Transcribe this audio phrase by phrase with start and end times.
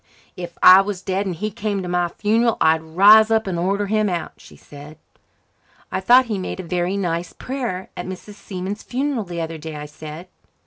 [0.35, 3.85] "If I was dead and he came to my funeral I'd rise up and order
[3.85, 4.97] him out," she said.
[5.91, 8.33] "I thought he made a very nice prayer at Mrs.
[8.33, 10.27] Seaman's funeral the other day," I said.